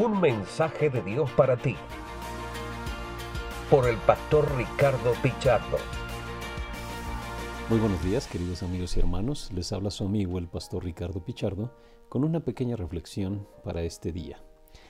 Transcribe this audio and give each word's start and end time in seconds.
Un 0.00 0.20
mensaje 0.20 0.90
de 0.90 1.02
Dios 1.02 1.28
para 1.32 1.56
ti. 1.56 1.74
Por 3.68 3.88
el 3.88 3.96
pastor 3.96 4.48
Ricardo 4.56 5.12
Pichardo. 5.20 5.76
Muy 7.68 7.80
buenos 7.80 8.04
días, 8.04 8.28
queridos 8.28 8.62
amigos 8.62 8.96
y 8.96 9.00
hermanos. 9.00 9.50
Les 9.52 9.72
habla 9.72 9.90
su 9.90 10.04
amigo 10.04 10.38
el 10.38 10.46
pastor 10.46 10.84
Ricardo 10.84 11.24
Pichardo 11.24 11.72
con 12.08 12.22
una 12.22 12.38
pequeña 12.38 12.76
reflexión 12.76 13.48
para 13.64 13.82
este 13.82 14.12
día. 14.12 14.40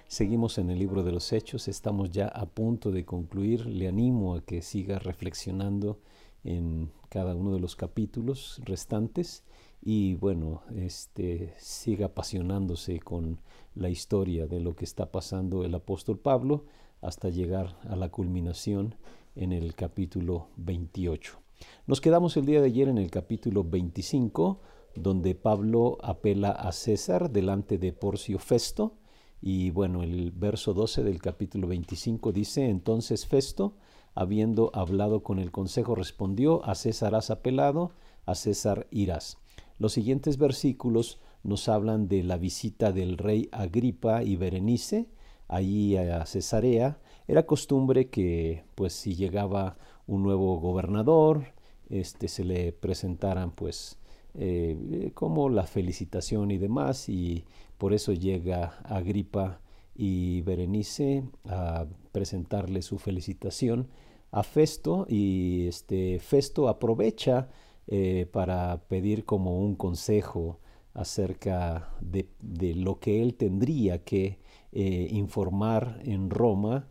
Seguimos 0.08 0.58
en 0.58 0.68
el 0.68 0.78
libro 0.78 1.02
de 1.02 1.12
los 1.12 1.32
Hechos, 1.32 1.68
estamos 1.68 2.10
ya 2.10 2.28
a 2.28 2.44
punto 2.44 2.90
de 2.90 3.06
concluir. 3.06 3.64
Le 3.64 3.88
animo 3.88 4.34
a 4.34 4.42
que 4.42 4.60
siga 4.60 4.98
reflexionando 4.98 6.00
en 6.44 6.92
cada 7.08 7.34
uno 7.34 7.54
de 7.54 7.60
los 7.60 7.76
capítulos 7.76 8.60
restantes 8.62 9.42
y 9.80 10.16
bueno, 10.16 10.64
este 10.76 11.54
siga 11.56 12.06
apasionándose 12.06 13.00
con 13.00 13.40
la 13.78 13.88
historia 13.88 14.46
de 14.46 14.60
lo 14.60 14.74
que 14.74 14.84
está 14.84 15.12
pasando 15.12 15.64
el 15.64 15.74
apóstol 15.74 16.18
Pablo 16.18 16.64
hasta 17.00 17.28
llegar 17.28 17.78
a 17.88 17.94
la 17.94 18.08
culminación 18.10 18.96
en 19.36 19.52
el 19.52 19.74
capítulo 19.74 20.48
28. 20.56 21.38
Nos 21.86 22.00
quedamos 22.00 22.36
el 22.36 22.44
día 22.44 22.60
de 22.60 22.66
ayer 22.66 22.88
en 22.88 22.98
el 22.98 23.10
capítulo 23.10 23.62
25, 23.62 24.60
donde 24.96 25.34
Pablo 25.36 25.98
apela 26.02 26.50
a 26.50 26.72
César 26.72 27.30
delante 27.30 27.78
de 27.78 27.92
Porcio 27.92 28.38
Festo 28.38 28.94
y 29.40 29.70
bueno, 29.70 30.02
el 30.02 30.32
verso 30.32 30.74
12 30.74 31.04
del 31.04 31.22
capítulo 31.22 31.68
25 31.68 32.32
dice, 32.32 32.68
entonces 32.68 33.26
Festo, 33.26 33.74
habiendo 34.14 34.72
hablado 34.74 35.22
con 35.22 35.38
el 35.38 35.52
consejo, 35.52 35.94
respondió, 35.94 36.64
a 36.64 36.74
César 36.74 37.14
has 37.14 37.30
apelado, 37.30 37.92
a 38.26 38.34
César 38.34 38.88
irás. 38.90 39.38
Los 39.78 39.92
siguientes 39.92 40.38
versículos 40.38 41.20
nos 41.42 41.68
hablan 41.68 42.08
de 42.08 42.22
la 42.22 42.36
visita 42.36 42.92
del 42.92 43.18
rey 43.18 43.48
Agripa 43.52 44.22
y 44.22 44.36
Berenice 44.36 45.08
allí 45.48 45.96
a 45.96 46.24
Cesarea. 46.26 46.98
Era 47.26 47.46
costumbre 47.46 48.08
que, 48.08 48.64
pues, 48.74 48.92
si 48.92 49.14
llegaba 49.14 49.76
un 50.06 50.22
nuevo 50.22 50.58
gobernador, 50.60 51.46
este, 51.88 52.28
se 52.28 52.44
le 52.44 52.72
presentaran, 52.72 53.50
pues, 53.50 53.98
eh, 54.34 55.10
como 55.14 55.48
la 55.48 55.64
felicitación 55.64 56.50
y 56.50 56.58
demás, 56.58 57.08
y 57.08 57.44
por 57.78 57.92
eso 57.94 58.12
llega 58.12 58.78
Agripa 58.84 59.60
y 59.94 60.42
Berenice 60.42 61.24
a 61.44 61.86
presentarle 62.12 62.82
su 62.82 62.98
felicitación 62.98 63.88
a 64.30 64.42
Festo 64.42 65.06
y 65.08 65.66
este 65.66 66.18
Festo 66.20 66.68
aprovecha 66.68 67.48
eh, 67.86 68.28
para 68.30 68.82
pedir 68.88 69.24
como 69.24 69.58
un 69.58 69.74
consejo 69.74 70.60
acerca 70.94 71.90
de, 72.00 72.28
lo 72.74 72.98
que 72.98 73.22
él 73.22 73.34
tendría 73.34 74.04
que 74.04 74.38
eh, 74.72 75.08
informar 75.10 76.00
en 76.04 76.30
Roma 76.30 76.88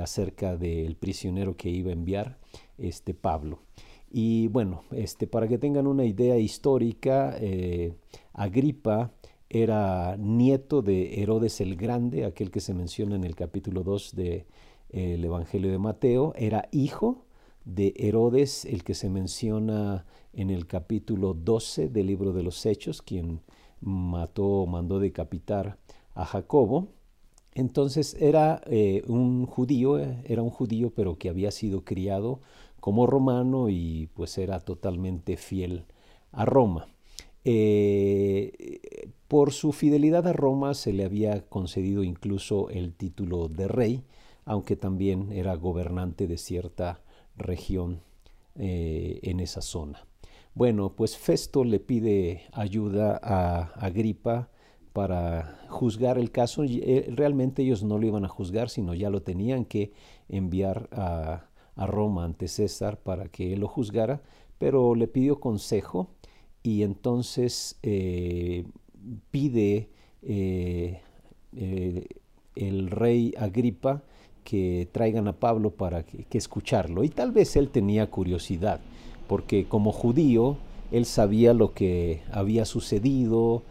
acerca 0.00 0.56
del 0.56 0.96
prisionero 0.96 1.58
que 1.58 1.68
iba 1.68 1.90
a 1.90 1.92
enviar 1.92 2.38
este 2.78 3.12
Pablo. 3.12 3.60
Y 4.16 4.46
bueno, 4.46 4.84
este, 4.92 5.26
para 5.26 5.48
que 5.48 5.58
tengan 5.58 5.88
una 5.88 6.04
idea 6.04 6.38
histórica, 6.38 7.36
eh, 7.40 7.94
Agripa 8.32 9.12
era 9.50 10.16
nieto 10.16 10.82
de 10.82 11.20
Herodes 11.20 11.60
el 11.60 11.74
Grande, 11.74 12.24
aquel 12.24 12.52
que 12.52 12.60
se 12.60 12.74
menciona 12.74 13.16
en 13.16 13.24
el 13.24 13.34
capítulo 13.34 13.82
2 13.82 14.14
del 14.14 14.46
de, 14.90 15.26
Evangelio 15.26 15.72
de 15.72 15.78
Mateo, 15.78 16.32
era 16.36 16.68
hijo 16.70 17.23
de 17.64 17.94
Herodes, 17.96 18.64
el 18.64 18.84
que 18.84 18.94
se 18.94 19.08
menciona 19.08 20.04
en 20.32 20.50
el 20.50 20.66
capítulo 20.66 21.34
12 21.34 21.88
del 21.88 22.06
libro 22.06 22.32
de 22.32 22.42
los 22.42 22.64
Hechos, 22.66 23.02
quien 23.02 23.40
mató, 23.80 24.66
mandó 24.66 24.98
decapitar 24.98 25.78
a 26.14 26.24
Jacobo. 26.24 26.88
Entonces 27.54 28.16
era 28.20 28.62
eh, 28.66 29.02
un 29.06 29.46
judío, 29.46 29.98
era 29.98 30.42
un 30.42 30.50
judío, 30.50 30.90
pero 30.94 31.18
que 31.18 31.28
había 31.28 31.50
sido 31.50 31.84
criado 31.84 32.40
como 32.80 33.06
romano 33.06 33.68
y 33.70 34.08
pues 34.14 34.36
era 34.38 34.60
totalmente 34.60 35.36
fiel 35.36 35.84
a 36.32 36.44
Roma. 36.44 36.88
Eh, 37.44 39.10
por 39.28 39.52
su 39.52 39.72
fidelidad 39.72 40.26
a 40.26 40.32
Roma 40.32 40.74
se 40.74 40.92
le 40.92 41.04
había 41.04 41.46
concedido 41.46 42.02
incluso 42.02 42.70
el 42.70 42.94
título 42.94 43.48
de 43.48 43.68
rey, 43.68 44.04
aunque 44.44 44.76
también 44.76 45.30
era 45.32 45.54
gobernante 45.54 46.26
de 46.26 46.38
cierta 46.38 47.03
región 47.36 48.00
eh, 48.56 49.18
en 49.22 49.40
esa 49.40 49.60
zona. 49.60 50.06
Bueno, 50.54 50.94
pues 50.94 51.16
Festo 51.16 51.64
le 51.64 51.80
pide 51.80 52.42
ayuda 52.52 53.18
a 53.22 53.62
Agripa 53.84 54.48
para 54.92 55.58
juzgar 55.68 56.18
el 56.18 56.30
caso. 56.30 56.62
Eh, 56.64 57.12
realmente 57.14 57.62
ellos 57.62 57.82
no 57.82 57.98
lo 57.98 58.06
iban 58.06 58.24
a 58.24 58.28
juzgar, 58.28 58.70
sino 58.70 58.94
ya 58.94 59.10
lo 59.10 59.22
tenían 59.22 59.64
que 59.64 59.92
enviar 60.28 60.88
a, 60.92 61.48
Roma 61.76 62.22
ante 62.24 62.46
César 62.46 63.00
para 63.00 63.26
que 63.26 63.52
él 63.52 63.58
lo 63.58 63.66
juzgara, 63.66 64.22
pero 64.58 64.94
le 64.94 65.08
pidió 65.08 65.40
consejo 65.40 66.14
y 66.62 66.84
entonces 66.84 67.80
eh, 67.82 68.64
pide 69.32 69.90
el 70.22 71.00
rey 72.90 73.34
Agripa 73.36 74.04
que 74.44 74.88
traigan 74.92 75.26
a 75.28 75.32
Pablo 75.32 75.70
para 75.70 76.04
que, 76.04 76.26
escucharlo. 76.38 77.04
Y 77.04 77.08
tal 77.08 77.32
vez 77.32 77.56
él 77.56 77.70
tenía 77.70 78.10
curiosidad, 78.10 78.80
porque 79.26 79.66
como 79.66 79.92
judío 79.92 80.56
él 80.92 81.06
sabía 81.06 81.54
lo 81.54 81.72
que 81.72 82.22
había 82.30 82.64
sucedido 82.64 83.62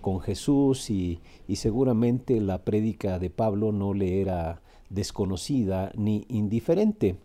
con 0.00 0.20
Jesús 0.20 0.88
y, 0.88 1.20
y 1.46 1.56
seguramente 1.56 2.40
la 2.40 2.64
prédica 2.64 3.18
de 3.18 3.28
Pablo 3.28 3.72
no 3.72 3.92
le 3.92 4.20
era 4.20 4.62
desconocida 4.90 5.92
ni 5.96 6.24
indiferente. 6.28 7.16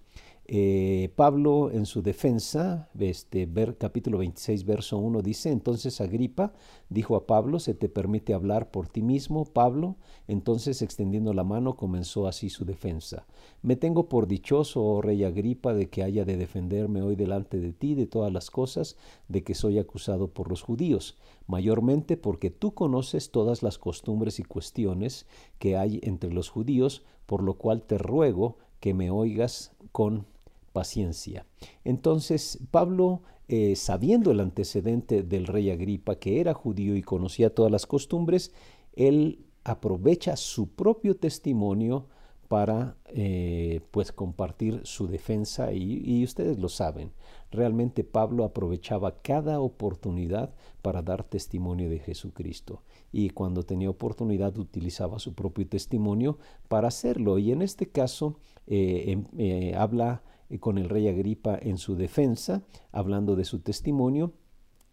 Eh, 0.54 1.14
Pablo 1.16 1.72
en 1.72 1.86
su 1.86 2.02
defensa, 2.02 2.90
este, 3.00 3.46
ver, 3.46 3.78
capítulo 3.78 4.18
26, 4.18 4.66
verso 4.66 4.98
1, 4.98 5.22
dice, 5.22 5.50
entonces 5.50 6.02
Agripa 6.02 6.52
dijo 6.90 7.16
a 7.16 7.26
Pablo, 7.26 7.58
se 7.58 7.74
te 7.74 7.88
permite 7.88 8.34
hablar 8.34 8.70
por 8.70 8.90
ti 8.90 9.02
mismo, 9.02 9.46
Pablo, 9.46 9.96
entonces 10.28 10.82
extendiendo 10.82 11.34
la 11.34 11.46
mano 11.46 11.78
comenzó 11.78 12.28
así 12.28 12.50
su 12.50 12.66
defensa. 12.66 13.26
Me 13.62 13.78
tengo 13.78 14.10
por 14.10 14.28
dichoso, 14.28 14.84
oh 14.84 15.02
rey 15.02 15.24
Agripa, 15.24 15.74
de 15.74 15.90
que 15.90 16.04
haya 16.04 16.26
de 16.26 16.36
defenderme 16.36 17.02
hoy 17.02 17.16
delante 17.16 17.58
de 17.62 17.72
ti 17.72 17.96
de 17.96 18.06
todas 18.06 18.34
las 18.34 18.52
cosas 18.52 18.98
de 19.30 19.46
que 19.46 19.56
soy 19.56 19.80
acusado 19.80 20.28
por 20.28 20.50
los 20.50 20.64
judíos, 20.64 21.18
mayormente 21.48 22.18
porque 22.18 22.50
tú 22.50 22.74
conoces 22.74 23.32
todas 23.32 23.64
las 23.64 23.78
costumbres 23.78 24.38
y 24.42 24.44
cuestiones 24.44 25.28
que 25.60 25.78
hay 25.78 26.02
entre 26.04 26.34
los 26.34 26.50
judíos, 26.50 27.04
por 27.26 27.42
lo 27.42 27.54
cual 27.54 27.84
te 27.84 27.98
ruego 27.98 28.58
que 28.82 28.94
me 28.94 29.12
oigas 29.12 29.72
con 29.94 30.26
paciencia. 30.72 31.46
Entonces 31.84 32.60
Pablo, 32.72 33.22
eh, 33.48 33.76
sabiendo 33.76 34.32
el 34.32 34.40
antecedente 34.40 35.24
del 35.24 35.48
rey 35.48 35.70
Agripa, 35.70 36.16
que 36.16 36.40
era 36.40 36.54
judío 36.54 36.96
y 36.96 37.02
conocía 37.02 37.54
todas 37.54 37.72
las 37.72 37.86
costumbres, 37.86 38.52
él 38.94 39.46
aprovecha 39.64 40.36
su 40.36 40.70
propio 40.70 41.16
testimonio 41.18 42.08
para 42.52 42.98
eh, 43.06 43.80
pues 43.92 44.12
compartir 44.12 44.82
su 44.84 45.08
defensa 45.08 45.72
y, 45.72 46.22
ustedes 46.22 46.60
lo 46.60 46.68
saben, 46.68 47.14
realmente 47.50 48.04
Pablo 48.04 48.44
aprovechaba 48.44 49.22
cada 49.22 49.62
oportunidad 49.62 50.54
para 50.82 51.02
dar 51.02 51.24
testimonio 51.24 51.90
de 51.90 52.00
Jesucristo 52.00 52.84
y 53.14 53.30
cuando 53.30 53.64
tenía 53.64 53.90
oportunidad 53.90 54.58
utilizaba 54.58 55.18
su 55.20 55.34
propio 55.34 55.66
testimonio 55.66 56.40
para 56.68 56.90
hacerlo 56.90 57.38
y 57.40 57.54
en 57.54 57.62
este 57.62 57.88
caso 57.88 58.38
eh, 58.68 59.16
em, 59.38 59.74
habla 59.78 60.22
con 60.60 60.78
el 60.78 60.90
rey 60.90 61.08
Agripa 61.08 61.58
en 61.62 61.78
su 61.78 61.96
defensa, 61.96 62.64
hablando 62.92 63.36
de 63.36 63.46
su 63.46 63.60
testimonio. 63.60 64.34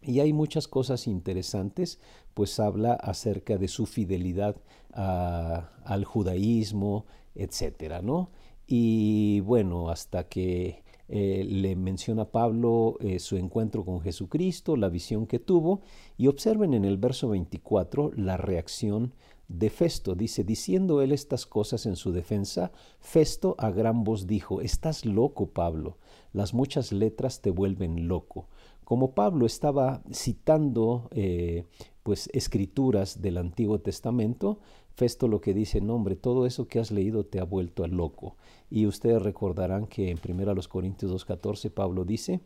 Y 0.01 0.21
hay 0.21 0.31
muchas 0.31 0.67
cosas 0.67 1.07
interesantes, 1.07 1.99
pues 2.33 2.59
habla 2.59 2.93
acerca 2.93 3.57
de 3.57 3.67
su 3.67 3.85
fidelidad 3.85 4.55
al 4.93 6.05
judaísmo, 6.05 7.05
etcétera, 7.35 8.01
¿no? 8.01 8.31
Y 8.65 9.41
bueno, 9.41 9.89
hasta 9.89 10.27
que 10.27 10.83
eh, 11.07 11.43
le 11.43 11.75
menciona 11.75 12.25
Pablo 12.25 12.97
eh, 12.99 13.17
su 13.17 13.35
encuentro 13.35 13.83
con 13.83 13.99
Jesucristo, 13.99 14.77
la 14.77 14.89
visión 14.89 15.25
que 15.25 15.39
tuvo, 15.39 15.81
y 16.17 16.27
observen 16.27 16.75
en 16.75 16.85
el 16.85 16.97
verso 16.97 17.29
24 17.29 18.11
la 18.15 18.37
reacción 18.37 19.13
de 19.49 19.69
Festo. 19.69 20.15
Dice, 20.15 20.45
diciendo 20.45 21.01
él 21.01 21.11
estas 21.11 21.45
cosas 21.45 21.85
en 21.85 21.97
su 21.97 22.13
defensa, 22.13 22.71
Festo 23.01 23.55
a 23.57 23.71
gran 23.71 24.05
voz 24.05 24.27
dijo, 24.27 24.61
Estás 24.61 25.05
loco, 25.05 25.47
Pablo, 25.49 25.97
las 26.31 26.53
muchas 26.53 26.93
letras 26.93 27.41
te 27.41 27.49
vuelven 27.51 28.07
loco. 28.07 28.47
Como 28.85 29.13
Pablo 29.13 29.45
estaba 29.45 30.01
citando 30.11 31.09
eh, 31.11 31.65
pues 32.03 32.29
escrituras 32.33 33.21
del 33.21 33.37
Antiguo 33.37 33.81
Testamento, 33.81 34.59
Festo 34.95 35.27
lo 35.27 35.41
que 35.41 35.53
dice, 35.53 35.79
no 35.79 35.95
hombre, 35.95 36.15
todo 36.15 36.45
eso 36.45 36.67
que 36.67 36.79
has 36.79 36.91
leído 36.91 37.25
te 37.25 37.39
ha 37.39 37.45
vuelto 37.45 37.83
a 37.83 37.87
loco. 37.87 38.35
Y 38.69 38.85
ustedes 38.85 39.21
recordarán 39.21 39.87
que 39.87 40.11
en 40.11 40.19
1 40.23 40.55
Corintios 40.67 41.11
2.14 41.25 41.71
Pablo 41.71 42.03
dice 42.03 42.41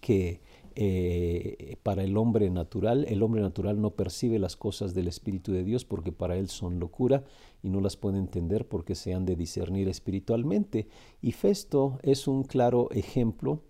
que 0.00 0.40
eh, 0.82 1.76
para 1.82 2.02
el 2.02 2.16
hombre 2.16 2.48
natural. 2.48 3.04
El 3.06 3.22
hombre 3.22 3.42
natural 3.42 3.82
no 3.82 3.90
percibe 3.90 4.38
las 4.38 4.56
cosas 4.56 4.94
del 4.94 5.08
Espíritu 5.08 5.52
de 5.52 5.62
Dios 5.62 5.84
porque 5.84 6.10
para 6.10 6.38
él 6.38 6.48
son 6.48 6.80
locura 6.80 7.22
y 7.62 7.68
no 7.68 7.82
las 7.82 7.98
puede 7.98 8.16
entender 8.16 8.66
porque 8.66 8.94
se 8.94 9.12
han 9.12 9.26
de 9.26 9.36
discernir 9.36 9.90
espiritualmente. 9.90 10.88
Y 11.20 11.32
Festo 11.32 11.98
es 12.02 12.26
un 12.26 12.44
claro 12.44 12.88
ejemplo 12.92 13.60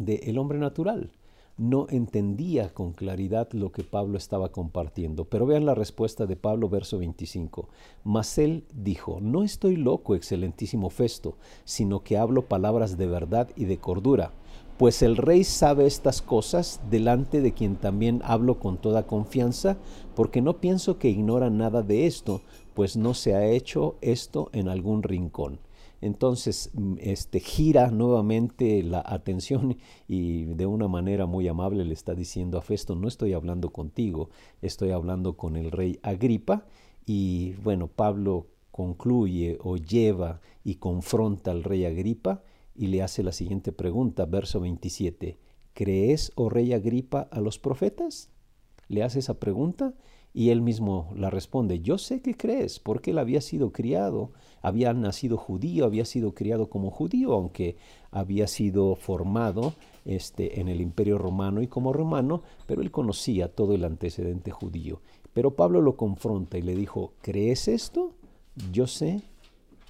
del 0.00 0.36
hombre 0.36 0.58
natural 0.58 1.12
no 1.58 1.86
entendía 1.90 2.72
con 2.72 2.92
claridad 2.92 3.48
lo 3.52 3.72
que 3.72 3.84
Pablo 3.84 4.16
estaba 4.18 4.50
compartiendo. 4.50 5.26
Pero 5.26 5.46
vean 5.46 5.66
la 5.66 5.74
respuesta 5.74 6.26
de 6.26 6.34
Pablo, 6.34 6.68
verso 6.68 6.98
25. 6.98 7.68
Mas 8.04 8.38
él 8.38 8.64
dijo, 8.74 9.20
no 9.20 9.42
estoy 9.42 9.76
loco, 9.76 10.14
excelentísimo 10.14 10.90
Festo, 10.90 11.36
sino 11.64 12.02
que 12.02 12.16
hablo 12.16 12.42
palabras 12.46 12.96
de 12.96 13.06
verdad 13.06 13.48
y 13.54 13.66
de 13.66 13.78
cordura. 13.78 14.32
Pues 14.78 15.02
el 15.02 15.16
rey 15.16 15.44
sabe 15.44 15.86
estas 15.86 16.22
cosas 16.22 16.80
delante 16.90 17.40
de 17.40 17.52
quien 17.52 17.76
también 17.76 18.20
hablo 18.24 18.58
con 18.58 18.78
toda 18.78 19.06
confianza, 19.06 19.76
porque 20.16 20.40
no 20.40 20.60
pienso 20.60 20.98
que 20.98 21.08
ignora 21.08 21.50
nada 21.50 21.82
de 21.82 22.06
esto, 22.06 22.40
pues 22.74 22.96
no 22.96 23.14
se 23.14 23.34
ha 23.34 23.46
hecho 23.46 23.96
esto 24.00 24.48
en 24.52 24.68
algún 24.68 25.02
rincón. 25.02 25.60
Entonces, 26.02 26.70
mm, 26.74 26.94
este, 26.98 27.38
gira 27.38 27.90
nuevamente 27.90 28.82
la 28.82 29.02
atención 29.06 29.78
y 30.08 30.44
de 30.44 30.66
una 30.66 30.88
manera 30.88 31.26
muy 31.26 31.46
amable 31.48 31.84
le 31.84 31.94
está 31.94 32.14
diciendo 32.14 32.58
a 32.58 32.62
Festo, 32.62 32.96
no 32.96 33.08
estoy 33.08 33.34
hablando 33.34 33.70
contigo, 33.70 34.28
estoy 34.62 34.90
hablando 34.90 35.36
con 35.36 35.56
el 35.56 35.70
rey 35.70 36.00
Agripa. 36.02 36.66
Y 37.06 37.52
bueno, 37.62 37.86
Pablo 37.86 38.48
concluye 38.72 39.58
o 39.62 39.76
lleva 39.76 40.40
y 40.64 40.76
confronta 40.76 41.52
al 41.52 41.62
rey 41.62 41.84
Agripa 41.84 42.42
y 42.74 42.88
le 42.88 43.02
hace 43.02 43.22
la 43.22 43.32
siguiente 43.32 43.72
pregunta, 43.72 44.24
verso 44.26 44.60
27. 44.60 45.38
¿Crees, 45.74 46.32
oh 46.34 46.48
rey 46.48 46.72
Agripa, 46.72 47.28
a 47.30 47.40
los 47.40 47.58
profetas? 47.58 48.30
Le 48.88 49.02
hace 49.02 49.20
esa 49.20 49.40
pregunta 49.40 49.94
y 50.34 50.50
él 50.50 50.62
mismo 50.62 51.10
la 51.14 51.28
responde, 51.28 51.80
yo 51.80 51.98
sé 51.98 52.22
que 52.22 52.36
crees, 52.36 52.78
porque 52.78 53.10
él 53.10 53.18
había 53.18 53.42
sido 53.42 53.70
criado, 53.72 54.30
había 54.62 54.94
nacido 54.94 55.36
judío, 55.36 55.84
había 55.84 56.06
sido 56.06 56.34
criado 56.34 56.70
como 56.70 56.90
judío, 56.90 57.34
aunque 57.34 57.76
había 58.10 58.46
sido 58.46 58.96
formado 58.96 59.74
este, 60.06 60.60
en 60.60 60.68
el 60.68 60.80
imperio 60.80 61.18
romano 61.18 61.60
y 61.60 61.66
como 61.66 61.92
romano, 61.92 62.42
pero 62.66 62.80
él 62.80 62.90
conocía 62.90 63.48
todo 63.54 63.74
el 63.74 63.84
antecedente 63.84 64.50
judío. 64.50 65.00
Pero 65.34 65.54
Pablo 65.54 65.80
lo 65.82 65.96
confronta 65.96 66.56
y 66.56 66.62
le 66.62 66.74
dijo, 66.74 67.12
¿crees 67.20 67.68
esto? 67.68 68.14
Yo 68.72 68.86
sé 68.86 69.20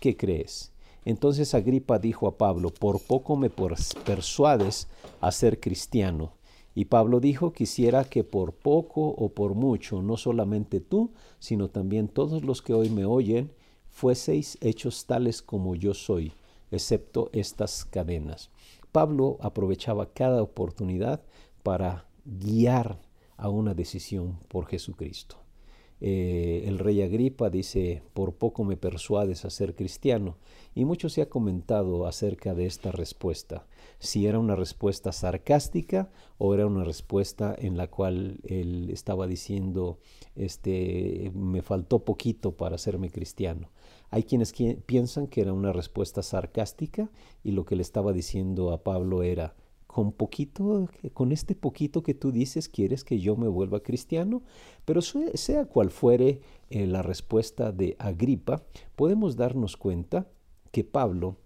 que 0.01 0.17
crees. 0.17 0.72
Entonces 1.05 1.55
Agripa 1.55 1.99
dijo 1.99 2.29
a 2.29 2.39
Pablo, 2.39 2.71
por 2.71 3.01
poco 3.01 3.37
me 3.37 3.51
persuades 3.51 4.89
a 5.21 5.33
ser 5.33 5.61
cristiano. 5.61 6.35
Y 6.75 6.87
Pablo 6.87 7.21
dijo, 7.21 7.53
quisiera 7.53 8.05
que 8.05 8.25
por 8.25 8.55
poco 8.55 9.09
o 9.09 9.29
por 9.31 9.55
mucho, 9.55 10.01
no 10.01 10.17
solamente 10.17 10.81
tú, 10.81 11.11
sino 11.39 11.69
también 11.69 12.09
todos 12.09 12.45
los 12.45 12.63
que 12.63 12.73
hoy 12.73 12.89
me 12.89 13.05
oyen, 13.05 13.53
fueseis 13.91 14.57
hechos 14.61 15.05
tales 15.05 15.43
como 15.43 15.75
yo 15.75 15.93
soy, 15.93 16.33
excepto 16.71 17.29
estas 17.33 17.85
cadenas. 17.85 18.51
Pablo 18.91 19.37
aprovechaba 19.41 20.07
cada 20.13 20.43
oportunidad 20.43 21.23
para 21.63 22.07
guiar 22.25 23.01
a 23.37 23.49
una 23.49 23.75
decisión 23.75 24.39
por 24.49 24.67
Jesucristo. 24.67 25.42
Eh, 26.05 26.65
el 26.67 26.81
rey 26.81 27.01
Agripa 27.01 27.49
dice, 27.49 28.03
por 28.13 28.35
poco 28.35 28.65
me 28.65 28.77
persuades 28.77 29.45
a 29.45 29.51
ser 29.51 29.77
cristiano. 29.77 30.37
Y 30.75 30.85
mucho 30.85 31.09
se 31.09 31.23
ha 31.23 31.29
comentado 31.29 32.07
acerca 32.07 32.55
de 32.55 32.67
esta 32.67 32.91
respuesta, 32.91 33.69
si 34.01 34.27
era 34.27 34.41
una 34.41 34.57
respuesta 34.57 35.13
sarcástica 35.13 36.11
o 36.39 36.55
era 36.55 36.67
una 36.67 36.83
respuesta 36.83 37.55
en 37.57 37.77
la 37.77 37.87
cual 37.87 38.41
él 38.43 38.91
estaba 38.91 39.29
diciendo, 39.29 40.01
este, 40.35 41.31
me 41.37 41.63
faltó 41.63 42.01
poquito 42.01 42.57
para 42.57 42.75
hacerme 42.75 43.09
cristiano. 43.11 43.71
Hay 44.11 44.25
quienes 44.25 44.53
piensan 44.85 45.29
que 45.29 45.43
era 45.43 45.53
una 45.53 45.73
respuesta 45.73 46.25
sarcástica 46.25 47.11
y 47.45 47.53
lo 47.53 47.65
que 47.65 47.77
le 47.77 47.83
estaba 47.83 48.13
diciendo 48.13 48.73
a 48.73 48.83
Pablo 48.83 49.23
era, 49.23 49.55
con 49.93 50.11
poquito, 50.13 50.89
con 51.13 51.33
este 51.33 51.55
poquito 51.55 52.03
que 52.03 52.15
tú 52.15 52.33
dices, 52.33 52.71
quieres 52.71 53.05
que 53.05 53.21
yo 53.21 53.37
me 53.37 53.47
vuelva 53.47 53.83
cristiano. 53.83 54.43
Pero 54.87 55.03
sea 55.03 55.67
cual 55.67 55.91
fuere 55.91 56.41
eh, 56.71 56.87
la 56.87 57.03
respuesta 57.03 57.73
de 57.73 57.95
Agripa, 57.99 58.63
podemos 58.97 59.37
darnos 59.37 59.77
cuenta 59.77 60.27
que 60.71 60.83
Pablo, 60.83 61.37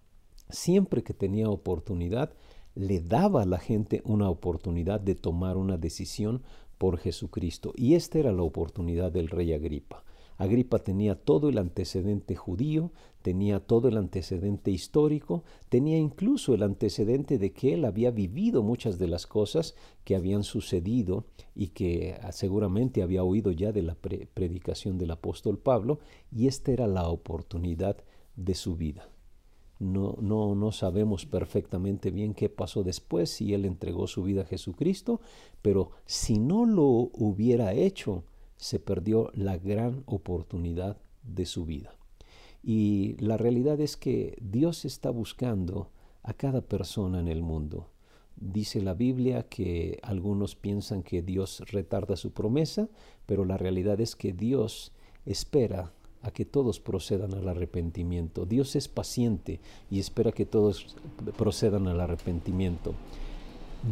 siempre 0.49 1.03
que 1.03 1.13
tenía 1.13 1.51
oportunidad, 1.51 2.35
le 2.77 3.01
daba 3.01 3.43
a 3.43 3.47
la 3.47 3.59
gente 3.59 4.01
una 4.05 4.31
oportunidad 4.31 5.01
de 5.01 5.17
tomar 5.17 5.57
una 5.57 5.77
decisión 5.77 6.45
por 6.79 6.99
Jesucristo. 6.99 7.73
Y 7.75 7.95
esta 7.95 8.21
era 8.21 8.31
la 8.31 8.43
oportunidad 8.43 9.11
del 9.11 9.29
rey 9.29 9.55
Agripa. 9.55 10.05
Agripa 10.39 10.79
tenía 10.79 11.15
todo 11.15 11.49
el 11.49 11.59
antecedente 11.59 12.37
judío, 12.37 12.93
tenía 13.23 13.61
todo 13.61 13.89
el 13.89 13.97
antecedente 13.97 14.71
histórico, 14.71 15.45
tenía 15.69 15.99
incluso 15.99 16.55
el 16.55 16.63
antecedente 16.63 17.39
de 17.39 17.53
que 17.53 17.75
él 17.75 17.85
había 17.85 18.11
vivido 18.11 18.63
muchas 18.63 18.99
de 18.99 19.09
las 19.09 19.27
cosas 19.27 19.75
que 20.05 20.15
habían 20.15 20.45
sucedido 20.45 21.25
y 21.55 21.69
que 21.69 22.19
ah, 22.23 22.33
seguramente 22.33 23.03
había 23.03 23.25
oído 23.25 23.51
ya 23.51 23.73
de 23.73 23.83
la 23.83 23.97
predicación 23.97 24.99
del 24.99 25.11
apóstol 25.11 25.59
Pablo, 25.59 25.99
y 26.31 26.47
esta 26.47 26.71
era 26.71 26.87
la 26.87 27.09
oportunidad 27.09 27.97
de 28.37 28.55
su 28.55 28.77
vida. 28.77 29.09
No, 29.79 30.17
no, 30.21 30.55
no 30.55 30.73
sabemos 30.73 31.27
perfectamente 31.27 32.11
bien 32.11 32.33
qué 32.33 32.49
pasó 32.49 32.83
después, 32.83 33.31
si 33.31 33.53
él 33.55 33.65
entregó 33.65 34.07
su 34.07 34.23
vida 34.23 34.43
a 34.43 34.47
Jesucristo, 34.47 35.21
pero 35.63 35.91
si 36.07 36.39
no 36.39 36.65
lo 36.65 36.85
hubiera 36.85 37.75
hecho, 37.75 38.25
se 38.57 38.79
perdió 38.79 39.31
la 39.35 39.59
gran 39.59 40.03
oportunidad 40.07 40.97
de 41.23 41.47
su 41.47 41.65
vida. 41.65 41.95
Y 42.63 43.17
la 43.19 43.37
realidad 43.37 43.81
es 43.81 43.97
que 43.97 44.37
Dios 44.41 44.85
está 44.85 45.11
buscando 45.11 45.91
a 46.23 46.33
cada 46.33 46.63
persona 46.63 47.21
en 47.21 47.29
el 47.29 47.43
mundo. 47.43 47.89
Dice 48.37 48.83
la 48.83 48.93
Biblia 48.93 49.45
que 49.45 49.99
algunos 50.03 50.57
piensan 50.57 51.03
que 51.03 51.23
Dios 51.23 51.63
retarda 51.71 52.17
su 52.17 52.33
promesa, 52.33 52.89
pero 53.25 53.45
la 53.45 53.57
realidad 53.57 54.01
es 54.01 54.17
que 54.17 54.33
Dios 54.33 54.93
espera 55.25 55.93
a 56.23 56.33
que 56.33 56.45
todos 56.45 56.81
procedan 56.81 57.35
al 57.35 57.49
arrepentimiento. 57.49 58.45
Dios 58.45 58.75
es 58.75 58.89
paciente 58.89 59.61
y 59.91 60.01
espera 60.01 60.33
que 60.33 60.45
todos 60.45 60.97
procedan 61.39 61.87
al 61.87 62.01
arrepentimiento. 62.01 62.95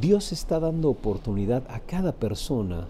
Dios 0.00 0.32
está 0.32 0.58
dando 0.58 0.90
oportunidad 0.90 1.64
a 1.70 1.78
cada 1.78 2.12
persona 2.12 2.88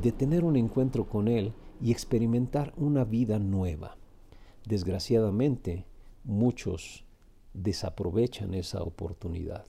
de 0.00 0.12
tener 0.12 0.44
un 0.44 0.56
encuentro 0.56 1.08
con 1.08 1.28
Él 1.28 1.52
y 1.80 1.90
experimentar 1.90 2.72
una 2.76 3.04
vida 3.04 3.38
nueva. 3.38 3.96
Desgraciadamente, 4.64 5.84
muchos 6.24 7.04
desaprovechan 7.52 8.54
esa 8.54 8.82
oportunidad 8.82 9.66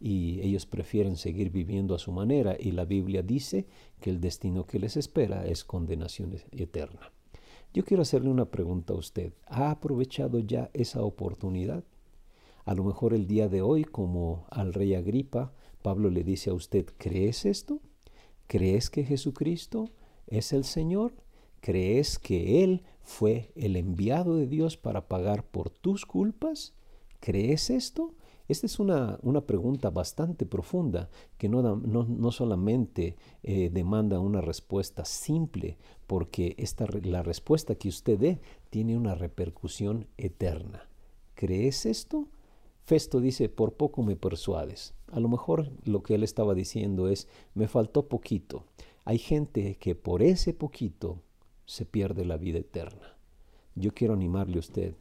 y 0.00 0.40
ellos 0.40 0.66
prefieren 0.66 1.16
seguir 1.16 1.50
viviendo 1.50 1.94
a 1.94 1.98
su 1.98 2.10
manera 2.10 2.56
y 2.58 2.72
la 2.72 2.84
Biblia 2.84 3.22
dice 3.22 3.66
que 4.00 4.10
el 4.10 4.20
destino 4.20 4.66
que 4.66 4.78
les 4.78 4.96
espera 4.96 5.46
es 5.46 5.64
condenación 5.64 6.34
eterna. 6.50 7.12
Yo 7.72 7.84
quiero 7.84 8.02
hacerle 8.02 8.28
una 8.28 8.50
pregunta 8.50 8.94
a 8.94 8.96
usted. 8.96 9.32
¿Ha 9.46 9.70
aprovechado 9.70 10.40
ya 10.40 10.70
esa 10.74 11.02
oportunidad? 11.02 11.84
A 12.64 12.74
lo 12.74 12.84
mejor 12.84 13.14
el 13.14 13.26
día 13.26 13.48
de 13.48 13.62
hoy, 13.62 13.84
como 13.84 14.46
al 14.50 14.74
rey 14.74 14.94
Agripa, 14.94 15.52
Pablo 15.82 16.10
le 16.10 16.22
dice 16.22 16.50
a 16.50 16.54
usted, 16.54 16.86
¿crees 16.98 17.44
esto? 17.44 17.80
¿Crees 18.52 18.90
que 18.90 19.02
Jesucristo 19.02 19.88
es 20.26 20.52
el 20.52 20.64
Señor? 20.64 21.14
¿Crees 21.62 22.18
que 22.18 22.62
Él 22.62 22.82
fue 23.02 23.50
el 23.56 23.76
enviado 23.76 24.36
de 24.36 24.46
Dios 24.46 24.76
para 24.76 25.08
pagar 25.08 25.42
por 25.42 25.70
tus 25.70 26.04
culpas? 26.04 26.74
¿Crees 27.18 27.70
esto? 27.70 28.12
Esta 28.48 28.66
es 28.66 28.78
una, 28.78 29.18
una 29.22 29.46
pregunta 29.46 29.88
bastante 29.88 30.44
profunda 30.44 31.08
que 31.38 31.48
no, 31.48 31.62
no, 31.62 32.30
solamente 32.30 33.16
eh, 33.42 33.70
demanda 33.72 34.20
una 34.20 34.42
respuesta 34.42 35.06
simple, 35.06 35.78
porque 36.06 36.54
esta, 36.58 36.86
la 37.04 37.22
respuesta 37.22 37.76
que 37.76 37.88
usted 37.88 38.18
dé 38.18 38.40
tiene 38.68 38.98
una 38.98 39.14
repercusión 39.14 40.08
eterna. 40.18 40.90
¿Crees 41.36 41.86
esto? 41.86 42.28
Festo 42.84 43.20
dice, 43.20 43.48
por 43.48 43.74
poco 43.74 44.02
me 44.02 44.16
persuades. 44.16 44.94
A 45.10 45.20
lo 45.20 45.28
mejor 45.28 45.70
lo 45.84 46.02
que 46.02 46.14
él 46.14 46.22
estaba 46.22 46.54
diciendo 46.54 47.08
es, 47.08 47.28
me 47.54 47.68
faltó 47.68 48.08
poquito. 48.08 48.64
Hay 49.04 49.18
gente 49.18 49.76
que 49.76 49.94
por 49.94 50.22
ese 50.22 50.52
poquito 50.52 51.20
se 51.64 51.84
pierde 51.84 52.24
la 52.24 52.36
vida 52.36 52.58
eterna. 52.58 53.16
Yo 53.74 53.94
quiero 53.94 54.14
animarle 54.14 54.56
a 54.56 54.60
usted 54.60 54.94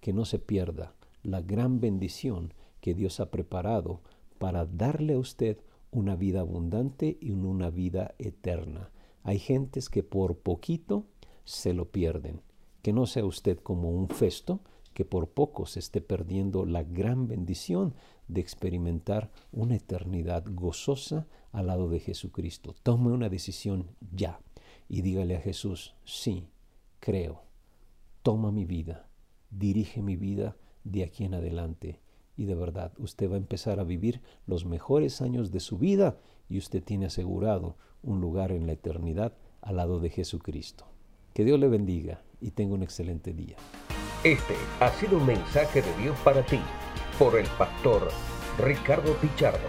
que 0.00 0.12
no 0.12 0.24
se 0.24 0.38
pierda 0.38 0.94
la 1.22 1.40
gran 1.40 1.80
bendición 1.80 2.54
que 2.80 2.94
Dios 2.94 3.20
ha 3.20 3.30
preparado 3.30 4.00
para 4.38 4.64
darle 4.64 5.14
a 5.14 5.18
usted 5.18 5.58
una 5.90 6.16
vida 6.16 6.40
abundante 6.40 7.16
y 7.20 7.30
una 7.30 7.70
vida 7.70 8.14
eterna. 8.18 8.90
Hay 9.22 9.38
gentes 9.38 9.88
que 9.88 10.02
por 10.02 10.36
poquito 10.38 11.04
se 11.44 11.72
lo 11.72 11.86
pierden. 11.86 12.42
Que 12.82 12.92
no 12.92 13.06
sea 13.06 13.24
usted 13.24 13.58
como 13.58 13.90
un 13.90 14.08
festo, 14.08 14.60
que 14.96 15.04
por 15.04 15.28
poco 15.28 15.66
se 15.66 15.78
esté 15.78 16.00
perdiendo 16.00 16.64
la 16.64 16.82
gran 16.82 17.28
bendición 17.28 17.92
de 18.28 18.40
experimentar 18.40 19.30
una 19.52 19.76
eternidad 19.76 20.42
gozosa 20.48 21.26
al 21.52 21.66
lado 21.66 21.90
de 21.90 22.00
Jesucristo. 22.00 22.74
Tome 22.82 23.12
una 23.12 23.28
decisión 23.28 23.90
ya 24.10 24.40
y 24.88 25.02
dígale 25.02 25.36
a 25.36 25.40
Jesús, 25.42 25.94
sí, 26.04 26.48
creo, 26.98 27.42
toma 28.22 28.50
mi 28.50 28.64
vida, 28.64 29.06
dirige 29.50 30.00
mi 30.00 30.16
vida 30.16 30.56
de 30.84 31.04
aquí 31.04 31.24
en 31.24 31.34
adelante. 31.34 32.00
Y 32.34 32.46
de 32.46 32.54
verdad, 32.54 32.94
usted 32.96 33.30
va 33.30 33.34
a 33.34 33.36
empezar 33.36 33.80
a 33.80 33.84
vivir 33.84 34.22
los 34.46 34.64
mejores 34.64 35.20
años 35.20 35.50
de 35.50 35.60
su 35.60 35.76
vida 35.76 36.18
y 36.48 36.56
usted 36.56 36.82
tiene 36.82 37.04
asegurado 37.04 37.76
un 38.02 38.22
lugar 38.22 38.50
en 38.50 38.66
la 38.66 38.72
eternidad 38.72 39.34
al 39.60 39.76
lado 39.76 40.00
de 40.00 40.08
Jesucristo. 40.08 40.86
Que 41.34 41.44
Dios 41.44 41.60
le 41.60 41.68
bendiga 41.68 42.22
y 42.40 42.52
tenga 42.52 42.72
un 42.72 42.82
excelente 42.82 43.34
día. 43.34 43.56
Este 44.26 44.56
ha 44.80 44.90
sido 44.90 45.18
un 45.18 45.26
mensaje 45.26 45.82
de 45.82 45.96
Dios 46.02 46.18
para 46.24 46.42
ti 46.42 46.60
por 47.16 47.38
el 47.38 47.46
pastor 47.46 48.10
Ricardo 48.58 49.12
Pichardo. 49.18 49.68